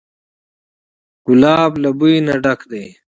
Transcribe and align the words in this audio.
ګلاب 1.25 1.71
له 1.83 1.89
بوی 1.99 2.15
نه 2.27 2.35
ډک 2.43 2.61
دی. 2.71 2.85